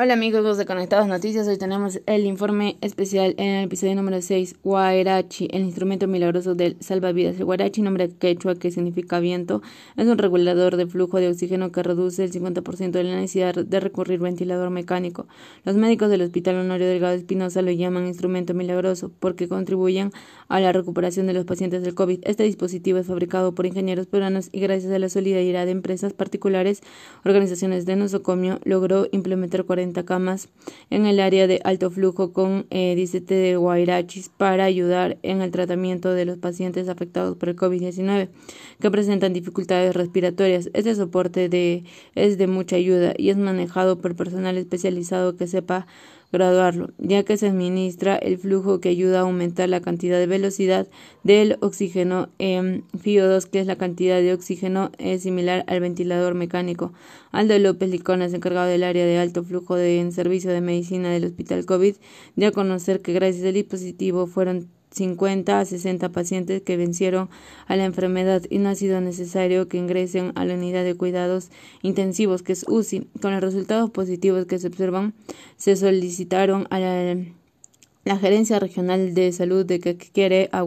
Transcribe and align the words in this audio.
Hola 0.00 0.14
amigos 0.14 0.56
de 0.56 0.64
Conectados 0.64 1.08
Noticias, 1.08 1.48
hoy 1.48 1.58
tenemos 1.58 2.00
el 2.06 2.24
informe 2.24 2.78
especial 2.82 3.34
en 3.36 3.48
el 3.48 3.64
episodio 3.64 3.96
número 3.96 4.22
6, 4.22 4.54
Guarachi, 4.62 5.48
el 5.50 5.62
instrumento 5.62 6.06
milagroso 6.06 6.54
del 6.54 6.76
salvavidas. 6.78 7.36
El 7.36 7.46
guarachi, 7.46 7.82
nombre 7.82 8.08
quechua 8.08 8.54
que 8.54 8.70
significa 8.70 9.18
viento, 9.18 9.60
es 9.96 10.06
un 10.06 10.16
regulador 10.16 10.76
de 10.76 10.86
flujo 10.86 11.18
de 11.18 11.26
oxígeno 11.26 11.72
que 11.72 11.82
reduce 11.82 12.22
el 12.22 12.30
50% 12.30 12.92
de 12.92 13.02
la 13.02 13.16
necesidad 13.16 13.56
de 13.56 13.80
recurrir 13.80 14.20
ventilador 14.20 14.70
mecánico. 14.70 15.26
Los 15.64 15.74
médicos 15.74 16.10
del 16.10 16.22
Hospital 16.22 16.54
Honorio 16.54 16.86
Delgado 16.86 17.14
Espinosa 17.14 17.60
lo 17.62 17.72
llaman 17.72 18.06
instrumento 18.06 18.54
milagroso 18.54 19.10
porque 19.18 19.48
contribuyen 19.48 20.12
a 20.46 20.60
la 20.60 20.70
recuperación 20.70 21.26
de 21.26 21.32
los 21.32 21.44
pacientes 21.44 21.82
del 21.82 21.96
COVID. 21.96 22.20
Este 22.22 22.44
dispositivo 22.44 22.98
es 22.98 23.08
fabricado 23.08 23.52
por 23.52 23.66
ingenieros 23.66 24.06
peruanos 24.06 24.48
y 24.52 24.60
gracias 24.60 24.92
a 24.92 25.00
la 25.00 25.08
solidaridad 25.08 25.64
de 25.64 25.72
empresas 25.72 26.12
particulares, 26.12 26.82
organizaciones 27.24 27.84
de 27.84 27.96
nosocomio, 27.96 28.60
logró 28.62 29.08
implementar 29.10 29.64
40 29.64 29.87
en 30.90 31.06
el 31.06 31.20
área 31.20 31.46
de 31.46 31.60
alto 31.64 31.90
flujo 31.90 32.32
con 32.32 32.66
eh, 32.70 32.94
17 32.96 33.34
de 33.34 33.56
guairachis 33.56 34.28
para 34.28 34.64
ayudar 34.64 35.18
en 35.22 35.42
el 35.42 35.50
tratamiento 35.50 36.12
de 36.12 36.24
los 36.24 36.38
pacientes 36.38 36.88
afectados 36.88 37.36
por 37.36 37.48
el 37.48 37.56
COVID-19 37.56 38.28
que 38.80 38.90
presentan 38.90 39.32
dificultades 39.32 39.94
respiratorias. 39.94 40.70
Este 40.72 40.94
soporte 40.94 41.84
es 42.14 42.38
de 42.38 42.46
mucha 42.46 42.76
ayuda 42.76 43.14
y 43.16 43.30
es 43.30 43.36
manejado 43.36 43.98
por 43.98 44.16
personal 44.16 44.56
especializado 44.56 45.36
que 45.36 45.46
sepa 45.46 45.86
graduarlo, 46.32 46.90
ya 46.98 47.22
que 47.22 47.36
se 47.36 47.48
administra 47.48 48.16
el 48.16 48.38
flujo 48.38 48.80
que 48.80 48.90
ayuda 48.90 49.18
a 49.18 49.22
aumentar 49.22 49.68
la 49.68 49.80
cantidad 49.80 50.18
de 50.18 50.26
velocidad 50.26 50.86
del 51.22 51.56
oxígeno 51.60 52.28
en 52.38 52.84
FIO2, 52.92 53.46
que 53.46 53.60
es 53.60 53.66
la 53.66 53.76
cantidad 53.76 54.20
de 54.20 54.34
oxígeno 54.34 54.90
es 54.98 55.22
similar 55.22 55.64
al 55.66 55.80
ventilador 55.80 56.34
mecánico. 56.34 56.92
Aldo 57.32 57.58
López 57.58 57.90
Liconas, 57.90 58.34
encargado 58.34 58.68
del 58.68 58.84
área 58.84 59.06
de 59.06 59.18
alto 59.18 59.42
flujo 59.42 59.76
de 59.76 60.00
en 60.00 60.12
servicio 60.12 60.50
de 60.50 60.60
medicina 60.60 61.10
del 61.10 61.24
Hospital 61.24 61.64
COVID, 61.64 61.96
dio 62.36 62.48
a 62.48 62.52
conocer 62.52 63.00
que 63.00 63.12
gracias 63.12 63.46
al 63.46 63.54
dispositivo 63.54 64.26
fueron 64.26 64.68
50 64.90 65.60
a 65.60 65.64
60 65.64 66.08
pacientes 66.10 66.62
que 66.62 66.76
vencieron 66.76 67.28
a 67.66 67.76
la 67.76 67.84
enfermedad 67.84 68.42
y 68.48 68.58
no 68.58 68.68
ha 68.68 68.74
sido 68.74 69.00
necesario 69.00 69.68
que 69.68 69.78
ingresen 69.78 70.32
a 70.34 70.44
la 70.44 70.54
unidad 70.54 70.84
de 70.84 70.94
cuidados 70.94 71.50
intensivos 71.82 72.42
que 72.42 72.52
es 72.52 72.64
UCI. 72.68 73.08
Con 73.20 73.32
los 73.32 73.40
resultados 73.40 73.90
positivos 73.90 74.46
que 74.46 74.58
se 74.58 74.68
observan, 74.68 75.14
se 75.56 75.76
solicitaron 75.76 76.66
a 76.70 76.78
la 76.78 76.94
la 78.08 78.18
Gerencia 78.18 78.58
Regional 78.58 79.12
de 79.12 79.30
Salud 79.32 79.66
de 79.66 79.80
que 79.80 79.98
quiere 79.98 80.48
a 80.52 80.64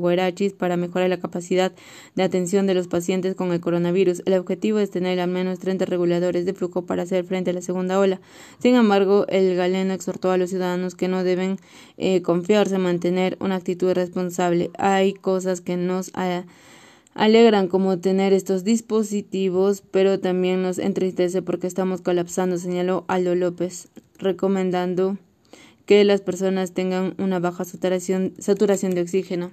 para 0.60 0.78
mejorar 0.78 1.10
la 1.10 1.20
capacidad 1.20 1.72
de 2.14 2.22
atención 2.22 2.68
de 2.68 2.76
los 2.76 2.88
pacientes 2.88 3.34
con 3.34 3.52
el 3.52 3.60
coronavirus. 3.60 4.22
El 4.28 4.36
objetivo 4.36 4.78
es 4.78 4.92
tener 4.92 5.20
al 5.20 5.32
menos 5.32 5.58
30 5.58 5.86
reguladores 5.86 6.46
de 6.46 6.54
flujo 6.54 6.86
para 6.86 7.02
hacer 7.02 7.26
frente 7.26 7.50
a 7.50 7.54
la 7.54 7.64
segunda 7.64 8.00
ola. 8.00 8.22
Sin 8.60 8.76
embargo, 8.76 9.26
el 9.28 9.56
galeno 9.56 9.92
exhortó 9.92 10.30
a 10.30 10.38
los 10.38 10.52
ciudadanos 10.52 10.94
que 10.94 11.08
no 11.08 11.24
deben 11.24 11.58
eh, 11.98 12.22
confiarse 12.22 12.76
en 12.76 12.82
mantener 12.82 13.38
una 13.40 13.56
actitud 13.56 13.92
responsable. 13.94 14.70
Hay 14.78 15.14
cosas 15.14 15.62
que 15.62 15.78
nos 15.78 16.12
alegran 17.16 17.70
como 17.70 17.98
tener 17.98 18.34
estos 18.34 18.64
dispositivos, 18.64 19.82
pero 19.90 20.20
también 20.20 20.62
nos 20.62 20.78
entristece 20.78 21.42
porque 21.42 21.66
estamos 21.66 22.02
colapsando, 22.02 22.60
señaló 22.60 23.04
Aldo 23.08 23.34
López, 23.34 23.88
recomendando 24.20 25.18
que 25.86 26.04
las 26.04 26.22
personas 26.22 26.74
tengan 26.74 27.16
una 27.18 27.40
baja 27.40 27.66
saturación, 27.66 28.34
saturación 28.40 28.94
de 28.96 29.02
oxígeno. 29.02 29.52